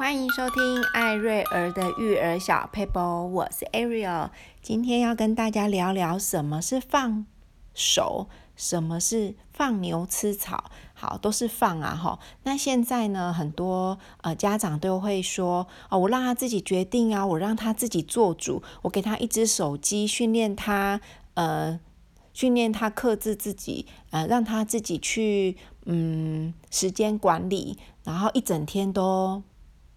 [0.00, 4.30] 欢迎收听艾瑞儿的育儿小佩波，我是 Ariel，
[4.62, 7.26] 今天要跟大家聊聊什么是放
[7.74, 8.26] 手，
[8.56, 10.70] 什么是放牛吃草。
[10.94, 12.18] 好，都是放啊哈。
[12.44, 20.98] 那现在呢，很多呃家长都会说，哦，我让他自己决定啊，我让他自己做主，我给他一只手机，训练他
[21.34, 21.78] 呃，
[22.32, 29.42] 训练他克制自己，呃，让他自己去嗯时间管理，然后一整天都。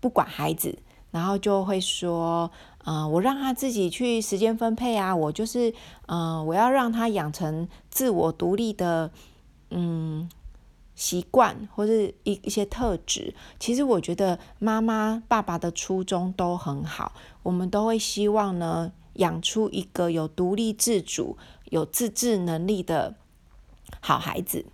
[0.04, 0.78] 不管孩子，
[1.12, 2.52] 然后就会说，
[2.84, 5.74] 嗯、我让他自己去时间分配啊，我就是，
[6.08, 9.12] 嗯、我要让他养成自我独立的，
[9.70, 10.30] 嗯，
[10.94, 11.94] 习惯或者
[12.24, 13.34] 一一些特质。
[13.58, 21.38] 其实我觉得妈妈爸爸的初衷都很好，我们都会希望呢，养出一个有独立自主、
[21.70, 23.16] 有自制能力的
[24.02, 24.66] 好孩子。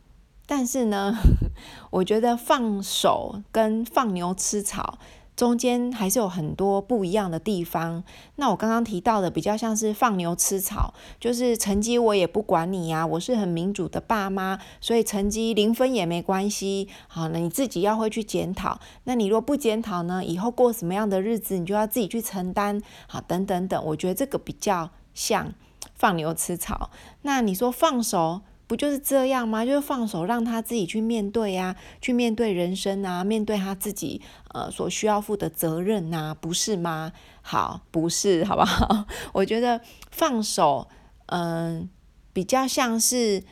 [0.47, 1.15] 但是呢，
[1.91, 4.97] 我觉得放手跟放牛吃草。
[5.39, 8.03] 中间还是有很多不一样的地方。
[8.35, 16.89] 那我刚刚提到的比较像是放牛吃草，就是成绩我也不管你呀，我是很民主的爸妈，所以成绩零分也没关系。
[17.07, 18.81] 好，那你自己要会去检讨。
[19.05, 22.81] 那你若不检讨呢，以后过什么样的日子，你就要自己去承担。
[23.07, 25.53] 好，等等等，我觉得这个比较像
[25.95, 26.89] 放牛吃草。
[27.21, 28.41] 那你说放手？
[28.69, 29.65] 不就是这样吗？
[29.65, 34.21] 就是放手让他自己去面对呀、去面对人生啊，面对他自己
[34.53, 37.11] 呃所需要负的责任呐、啊，不是吗？
[37.41, 39.05] 好，不是，好不好？
[39.33, 39.81] 我觉得
[40.11, 40.87] 放手，
[41.25, 41.89] 嗯、
[42.31, 43.43] 比较像是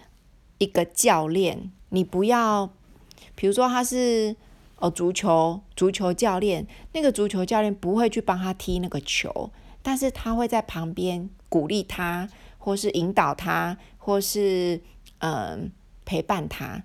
[0.59, 2.71] 一个教练，你不要，
[3.33, 4.35] 比如说他是
[4.77, 9.49] 哦足球足球教练，那个足球教练不会去帮他踢那个球，
[9.81, 12.29] 但是他会在旁边鼓励他，
[12.59, 14.79] 或是引导他，或是。
[15.19, 15.71] 嗯，
[16.05, 16.83] 陪伴他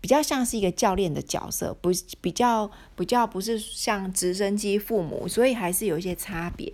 [0.00, 6.72] 比较像是一个教练的角色，不比较比较不是像直升机父母，所以还是有一些差别。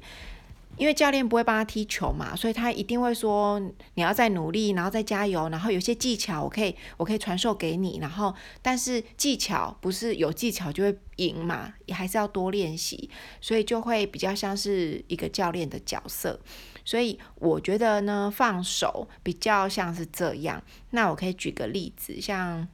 [0.77, 3.61] 因为教练不会帮他踢球嘛，所以他一定会说
[3.95, 13.09] 你要再努力，然后再加油，然后有些技巧我可以我可以传授给你，然后但是技巧不是有技巧就会赢嘛，也还是要多练习，
[13.41, 16.41] 所以就会比较像是一个教练的角色。
[16.85, 20.63] 所以我觉得呢，放手比较像是这样。
[20.91, 22.69] 那我可以举个例子，像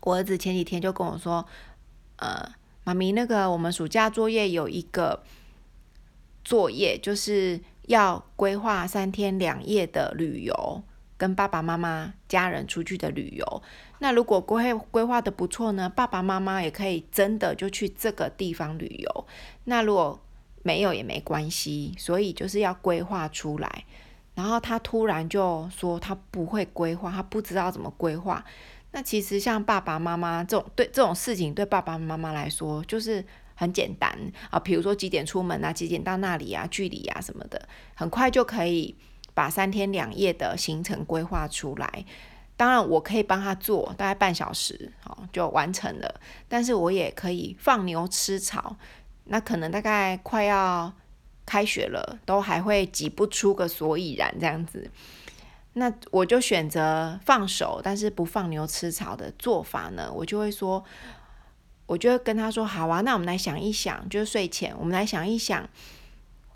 [0.00, 1.46] 我儿子前几天就跟我说，
[2.16, 2.52] 呃，
[2.84, 5.22] 妈咪，那个我们暑假作业有一个。
[6.48, 10.80] 作业就是要规划三天两夜的旅游，
[11.16, 13.62] 跟爸爸妈妈、家人出去的旅游。
[13.98, 19.26] 那如果规规划的不错呢，爸爸妈妈也可以真的就去这个地方旅游。
[19.64, 20.20] 那如果
[20.66, 23.84] 没有也没关系，所以就是要规划出来。
[24.34, 28.44] 然后他突然就说他不会规划，他不知道怎么规划。
[28.90, 33.24] 那其实像爸爸妈妈这种对这种事情，对爸爸妈妈来说就是。
[33.58, 34.14] 很简单
[34.50, 38.94] 啊，比如说几点出门啊，几点到那里啊，距离啊什么的，很快就可以
[39.32, 42.04] 把三天两夜的行程规划出来。
[42.54, 46.20] 当然，我可以帮他做，大概半小时，好就完成了。
[46.46, 48.76] 但是我也可以放牛吃草，
[49.26, 50.92] 那可能大概快要
[51.44, 54.90] 开学了，都还会挤不出个所以然这样子。
[55.74, 60.84] 那我就选择放手，但是不放牛吃草的做法呢，我就会说。
[61.88, 65.70] 我就会跟他说：“好啊，那我们来想一想，就是睡前我们来想一想，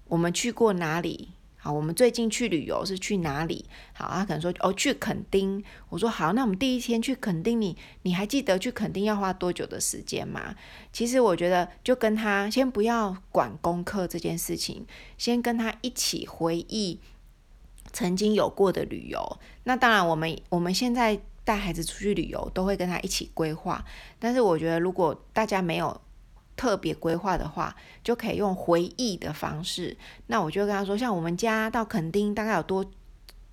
[0.09, 1.29] 我们去过哪里？
[1.61, 3.67] 好，我们最近去旅游是去哪里？
[3.93, 5.63] 好，他可能说哦，去垦丁。
[5.91, 10.55] 我说好，那我们第一天去垦丁，你你还记得去垦丁要花多久的时间吗？
[10.93, 14.87] 其实我觉得，就跟他先不要管功课这件事情，
[15.19, 16.99] 先跟他一起回忆
[17.93, 19.39] 曾经有过的旅游。
[19.65, 23.83] 那当然，我们我们现在。”带孩子出去旅游都会跟他一起规划，
[24.21, 26.01] 但是我觉得如果大家没有
[26.61, 29.97] 特别规划的话，就可以用回忆的方式。
[30.27, 32.85] 那我就跟他说，像我们家到垦丁大概有多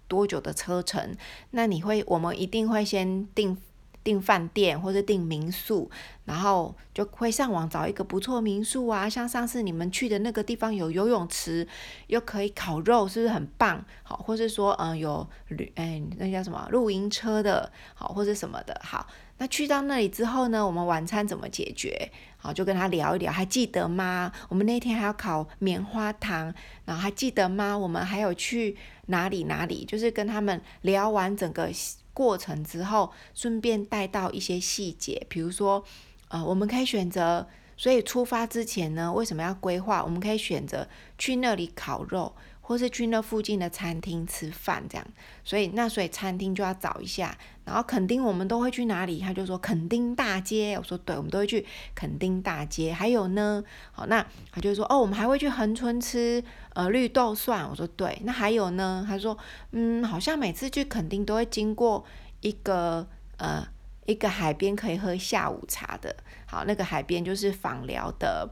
[0.10, 1.16] 多久的车程？
[1.52, 3.58] 那你会，我们一定会先订。
[4.04, 5.92] 订饭店或者订民宿，
[6.24, 9.10] 然后就会上网找一个不错民宿啊。
[9.10, 11.68] 像上次你们去的那个地方有游泳池，
[12.08, 13.84] 又可以烤肉，是不是很棒？
[14.04, 18.80] 好，或是说嗯有旅哎那叫什么露营车的，好或者什么的。
[18.82, 19.06] 好，
[19.38, 22.12] 那去到那里之后呢，我们晚餐怎么解决？
[22.38, 24.32] 好，就跟他聊一聊，还记得吗？
[24.50, 26.54] 我们那天还要烤棉花糖，
[26.86, 27.78] 然后还记得吗？
[27.78, 29.86] 我们还有去哪里哪里？
[29.86, 31.70] 就是跟他们聊完整个。
[32.18, 35.84] 过程之后，顺便带到一些细节，比如说，
[36.30, 40.04] 呃，我们可以选择，所以出发之前呢，为什么要规划？
[40.04, 40.88] 我们可以选择
[41.20, 42.34] 去那里烤肉，
[42.68, 45.08] 或是去那附近的餐厅吃饭这样，
[45.42, 47.38] 所以那所以餐厅就要找一下。
[47.64, 49.22] 然后垦丁我们都会去哪里？
[49.22, 50.76] 他就说垦丁大街。
[50.76, 51.66] 我说对，我们都会去
[51.96, 52.92] 垦丁大街。
[52.92, 56.44] 还有呢，好，那他就说哦，我们还会去恒春吃
[56.74, 57.66] 呃绿豆蒜。
[57.70, 59.06] 我说对，那还有呢？
[59.08, 59.38] 他说
[59.72, 62.04] 嗯，好像每次去垦丁都会经过
[62.42, 63.66] 一个呃
[64.08, 66.14] 一个海边可以喝下午茶的。
[66.46, 68.50] 好，那个海边就是枋寮的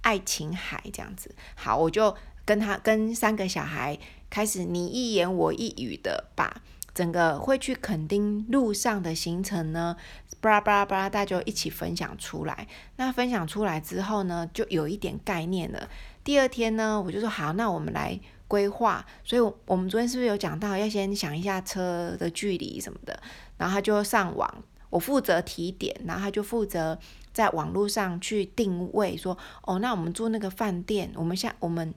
[0.00, 1.34] 爱琴海这样子。
[1.54, 2.16] 好，我就。
[2.44, 3.98] 跟他跟三个小孩
[4.28, 6.62] 开始你一言我一语的把
[6.92, 9.96] 整个会去垦丁路上的行程呢，
[10.40, 12.68] 巴拉巴拉巴拉，大家就一起分享出来。
[12.96, 15.88] 那分享出来之后呢，就有一点概念了。
[16.22, 19.04] 第二天呢，我就说好，那我们来规划。
[19.24, 23.20] 所以，我们昨天是不是有讲到要先想一下车的距离什么的？
[23.56, 26.96] 然后他就上网，我负责提点，然后他就负责
[27.32, 31.92] 在网络上去定位，说哦，那我们住那个饭店，我们下我们。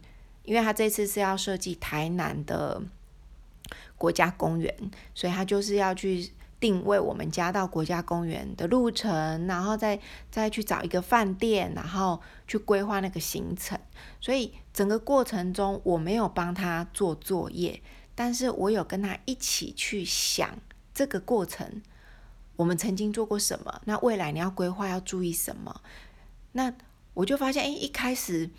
[0.47, 2.81] 因为他这次是要设计台南的
[3.97, 4.73] 国家公园，
[5.13, 9.99] 所以他就是要去定位我们家到国家公园的路程，然后再
[10.31, 13.77] 再去找一个饭店，然后去规划那个行程。
[14.21, 17.81] 所以整个过程中我没有帮他做作业，
[18.15, 20.57] 但是我有跟他一起去想
[20.93, 21.81] 这个过程，
[22.55, 25.81] 我们曾经做过什么，那未来你要规划要注意什么？
[26.53, 26.73] 那
[27.13, 28.49] 我就发现，哎，一开始。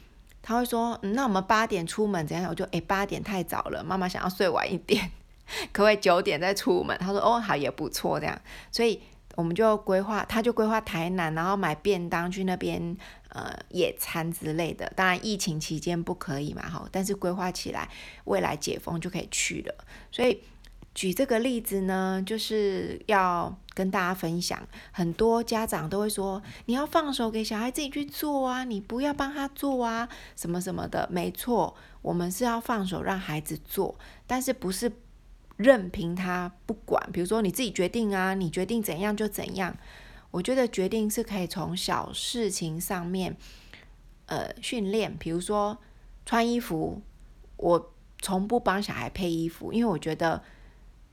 [0.48, 2.48] 他会说，那我们八点出门怎样？
[2.48, 5.10] 我就，诶，八点太早了，妈妈想要睡晚一点，
[5.74, 6.96] 可不可以九点再出门？
[6.96, 8.40] 他说，哦，好，也不错，这样。
[8.72, 8.98] 所以
[9.34, 12.96] 我们就规划，他就规划台南，然后买便当去那边，
[13.28, 14.90] 呃，野餐之类的。
[14.96, 17.86] 当然疫情期间不可以嘛，哈，但是规划起来，
[18.24, 19.74] 未来解封就可以去了。
[20.10, 20.42] 所以。
[20.98, 24.60] 举这个例子呢，就是要跟大家分享，
[24.90, 31.08] 很多家长都会说，你要放手给小孩自己去做啊，你不要帮他做啊，什么什么的。
[31.08, 31.72] 没错，
[32.02, 33.96] 我们是要放手让孩子做，
[34.26, 34.90] 但是不是
[35.56, 37.08] 任凭他不管。
[37.12, 39.76] 比如说你自己决定啊，你决定怎样就怎样。
[40.32, 43.36] 我觉得决定是可以从小事情上面，
[44.26, 45.16] 呃，训练。
[45.16, 45.78] 比如说
[46.26, 47.00] 穿衣服，
[47.56, 50.42] 我从不帮小孩配衣服，因为我觉得。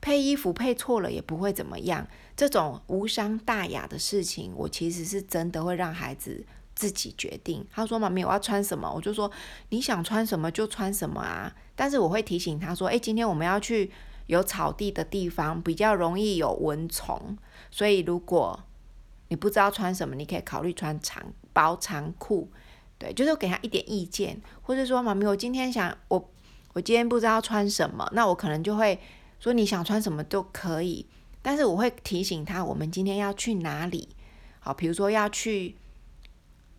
[0.06, 2.06] 配衣服配错了也不会怎么样，
[2.36, 7.66] 这种无伤大雅的事情，我其实是真的会让孩子自己决定。
[7.72, 9.28] 他说：“妈咪，我要穿什么？”我就说
[9.70, 13.90] ：“你想穿什么就穿什么啊。”但是我会提醒他说：“诶，今天我们要去
[14.28, 17.36] 有草地的地方，比较容易有蚊虫，
[17.72, 18.62] 所以如果
[19.26, 21.20] 你不知道穿什么，你可以考虑穿长
[21.52, 22.48] 薄长裤。
[22.96, 26.30] 对，就是给他一点意见，或者说妈咪，我今天想我
[26.74, 29.00] 我今天不知道穿什么，那我可能就会。”
[29.46, 31.06] 说你想穿什么都可以，
[31.40, 34.08] 但是我会提醒他，我们今天要去哪里？
[34.58, 35.76] 好，比如说要去，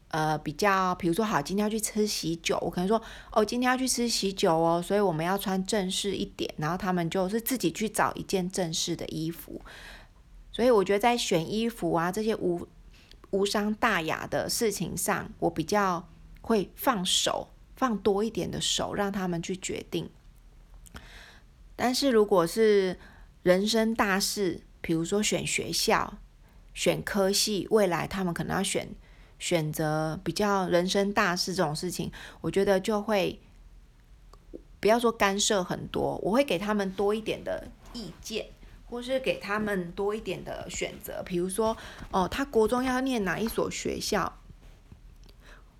[0.09, 9.61] 呃，比较，比如说好，今天要去吃喜酒，我可能说，哦，今天要去吃喜酒哦，所以我们要穿正式一点，然后他们就是自己去找一件正式的衣服。
[10.51, 12.67] 所以我觉得在选衣服啊这些无
[13.29, 16.05] 无伤大雅的事情上，我比较
[16.41, 17.47] 会放手，
[17.77, 20.09] 放多一点的手，让他们去决定。
[21.77, 22.99] 但是如果是
[23.43, 26.17] 人生大事，比如说选学校、
[26.73, 28.89] 选科系，未来他们可能要选
[29.39, 33.39] 选择比较人生大事这种事情，我觉得就会
[34.79, 38.47] 不要说干涉很多，我会给他们多一点的意见，
[38.85, 41.21] 或是给他们多一点的选择。
[41.23, 41.77] 比如说，
[42.11, 44.39] 哦，他国中要念哪一所学校，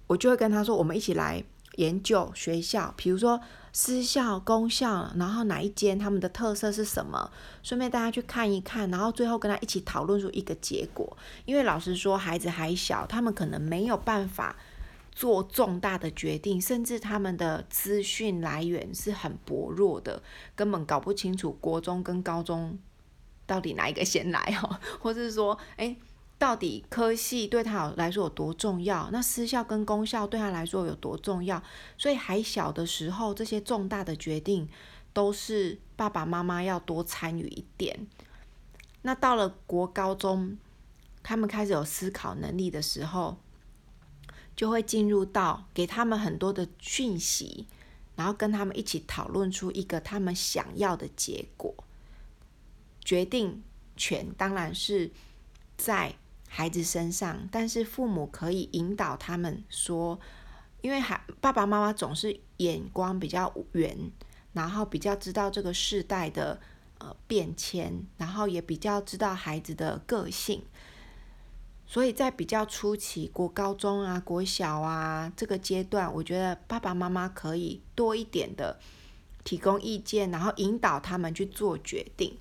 [0.06, 1.44] 我就会跟他说，我们一起来
[1.78, 3.42] 研究学校，比如说。
[3.74, 7.30] 私校、公校，然后哪一间他们的特色是什么？
[7.62, 11.16] 顺便大家去看一看，然后最后跟他一起讨论出一个结果。
[11.46, 14.56] 因为老实说，孩子还小，他们可能没有办法
[15.12, 20.24] 做重大的决定，甚至他们的资讯来源是很薄弱的，
[20.56, 22.80] 根本搞不清楚国中跟高中
[23.46, 25.96] 到底哪一个先来哦， 或是说，哎。
[26.40, 29.10] 到底科系对他来说有多重要？
[29.12, 31.64] 那私校跟公校对他来说有多重要？
[31.98, 34.70] 所以还小的时候，这些重大的决定
[35.14, 38.06] 都是爸爸妈妈要多参与一点。
[39.02, 40.56] 那到了国高中，
[41.24, 43.38] 他们开始有思考能力的时候，
[44.56, 47.66] 就会进入到给他们很多的讯息，
[48.16, 51.74] 然后跟他们一起讨论出一个他们想要的结果。
[53.04, 53.64] 决定
[53.96, 55.10] 权当然是
[55.76, 56.14] 在。
[56.48, 60.20] 孩子身上，但是父母可以引导他们说，
[60.82, 64.12] 因为孩爸爸妈妈总是眼光比较远，
[64.54, 66.60] 然后比较知道这个世代的
[67.00, 70.64] 呃变迁，然后也比较知道孩子的个性，
[71.86, 78.80] 所以在比较初期，国高中啊、国小啊这个阶段，我觉得爸爸妈妈可以多一点的
[79.44, 82.38] 提供意见，然后引导他们去做决定，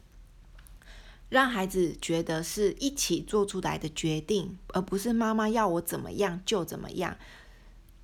[1.29, 7.17] 让孩子觉得是一起做出来的决定，而不是妈妈要我怎么样就怎么样。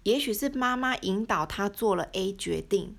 [0.02, 2.96] 也许是妈妈引导他做了 A 决定，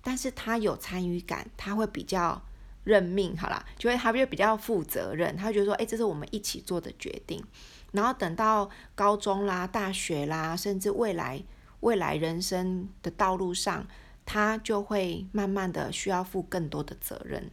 [0.00, 2.42] 但是他有参与感，他会比较
[2.84, 7.44] 认命，好啦，就会他会比较负责任，他会觉得说，哎，这是我们一起做的决定。
[7.92, 11.44] 然后等到高中啦、大学啦，甚至未来
[11.80, 13.86] 未来人生的道路上，
[14.24, 17.50] 他就会慢慢的需要负更多的责任。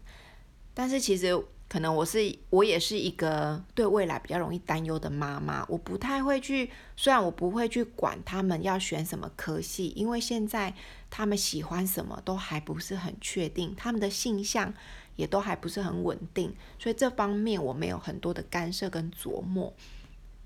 [0.74, 1.46] 但是其实。
[1.74, 10.72] 可能我是我也是一个对未来比较容易担忧的妈妈，我不太会去，虽然我不会去管他们要选什么科系，因为现在
[11.10, 14.72] 他们喜欢什么都还不是很确定，他们的性向
[15.16, 19.74] 也都还不是很稳定，所以这方面我没有很多的干涉跟琢磨。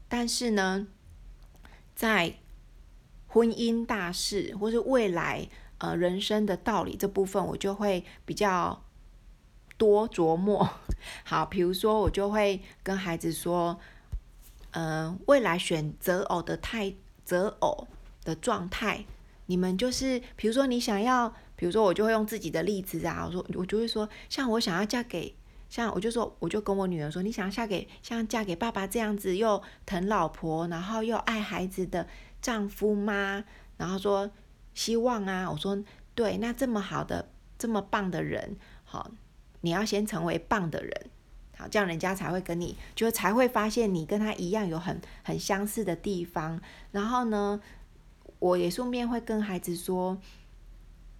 [0.08, 0.88] 但是呢，
[1.94, 2.36] 在
[3.28, 8.82] 婚姻大事或是未来呃人生的道理这部分，我就会比较。
[9.78, 10.68] 多琢磨，
[11.24, 13.80] 好，比如说我就会跟孩子说，
[14.72, 16.94] 呃，未来选择偶的态，
[17.24, 17.88] 择偶
[18.24, 19.06] 的状态，
[19.46, 25.36] 你们就是，比如说你想要，比如说我就会用自己的例子啊，我说我就会说，像我想要嫁给，
[25.70, 32.08] 像我就说，我就跟我女儿说，你想要嫁给像嫁给爸爸这样子又疼老婆，然后又爱孩子的
[32.42, 33.44] 丈夫吗？
[33.78, 34.32] 然后说
[34.74, 35.84] 希望啊，我说
[36.16, 37.30] 对，那这么好的
[37.60, 39.12] 这么棒的人，好。
[39.68, 41.10] 你要先成为棒的人，
[41.58, 46.62] 好，这样人家才会跟你，就才会发现你跟他一样有很很相似的地方。
[46.94, 47.60] 然后呢，
[48.40, 50.18] 我也顺便会跟孩子说，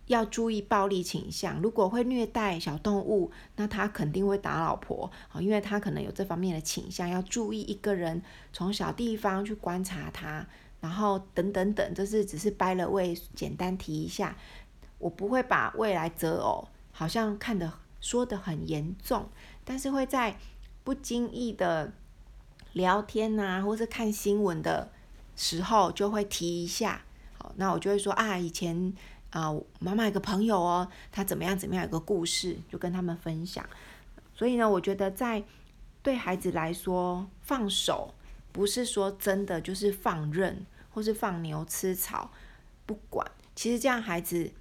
[0.06, 1.62] 要注意暴力倾向。
[1.62, 7.10] 如果会虐待小动物，那他肯定会打老婆，好，因为他可能有这方面的倾向。
[7.10, 8.22] 要注意一个人
[8.54, 10.48] 从小地方去观察他，
[10.80, 14.38] 然后等等等，这是只是掰了位简单提一下。
[15.00, 17.74] 我不会把未来择偶好像看得。
[18.08, 19.28] 说得很严重，
[19.66, 20.38] 但是会在
[20.86, 21.92] 不经意的
[22.72, 24.90] 聊天呐、啊，或是看新闻的
[25.36, 27.02] 时候，就会提一下。
[27.38, 28.94] 好，那我就会说啊，以前
[29.32, 33.68] 啊，妈妈有个朋友哦，他怎么样怎么样，有个故事，就跟他们分享。
[34.34, 35.44] 所以呢，我觉得在
[36.02, 38.14] 对孩子来说，放手
[38.54, 42.32] 不是说真的就是放任，或是放牛吃草，
[42.86, 43.30] 不管。
[43.54, 44.54] 其实这样孩子。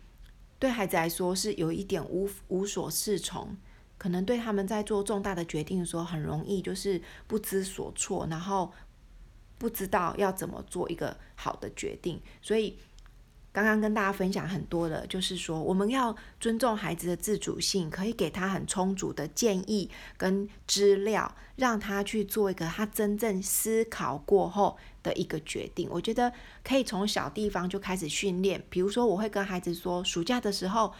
[0.58, 3.56] 对孩子来说是有一点无无所适从，
[3.98, 8.72] 可能对他们在做重大的决定的时候，很容易就是不知所措，然后
[9.58, 12.78] 不知道要怎么做一个好的决定，所以。
[13.56, 25.88] 刚刚跟大家分享很多的，就是说我们要尊重孩子的自主性，可以给他很充足的建议跟资料，让他去做一个他真正思考过后的一个决定。
[25.90, 26.30] 我觉得
[26.62, 30.92] 可以从小地方就开始训练，比如说我会跟孩子说，暑假的时候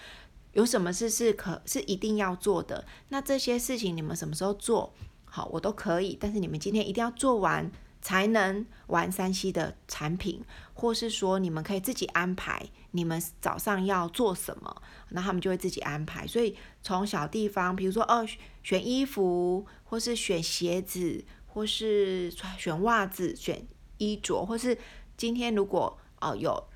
[0.55, 4.95] 有什么事是可是一定要做的，那这些事情你们什么时候做
[5.27, 7.71] 好，我都可以，但是你们今天一定要做完。
[8.07, 10.41] 才能玩 3C 的产品，
[10.75, 16.25] 或是说你们可以自己安排你们早上要做什么，那他们就会自己安排。
[16.25, 18.25] 所以从小地方，比如说哦，
[18.63, 23.67] 选衣服，或是选鞋子，或是选袜子、选
[23.99, 24.79] 衣着，或是
[25.17, 26.69] 今天如果哦有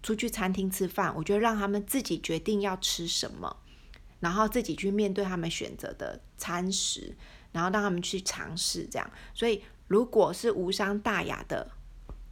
[0.00, 3.56] 出去餐厅吃饭，我就让他们自己决定要吃什么，
[4.20, 7.16] 然后自己去面对他们选择的餐食，
[7.52, 9.62] 然后让他们去尝试这样，所以。
[9.88, 11.66] 如果是无伤大雅的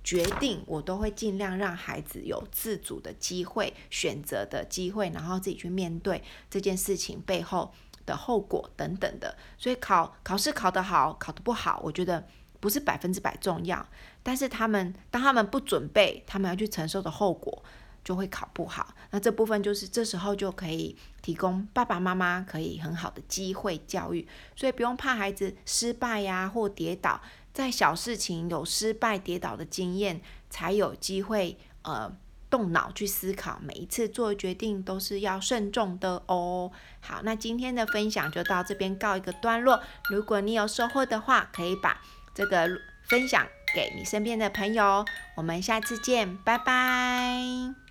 [0.05, 7.73] 决定，我都会尽量让孩子有自主的机会、选择的机会，然后自己去面对这件事情背后
[8.05, 9.35] 的后果等等的。
[9.57, 12.23] 所以考考试考得好，考得不好，我觉得
[12.61, 13.89] 不是百分之百重要。
[14.23, 17.65] 但是他们当他们不准备，他们要去承受的后果。
[18.07, 27.21] 就会考不好，那这部分就是这时候就可以提供爸爸妈妈可以很好的机会教育，所以不用怕孩子失败呀或跌倒，
[27.53, 32.17] 在小事情有失败跌倒的经验，才有机会呃
[32.49, 36.71] 动脑去思考，每一次做决定都是要慎重的哦。
[37.01, 42.01] 好，那今天的分享就到这边告一个段落，如果你有收获的话，可以把
[42.33, 42.69] 这个
[43.09, 43.45] 分享
[43.75, 45.05] 给你身边的朋友，
[45.37, 47.86] 我们下次见，拜拜。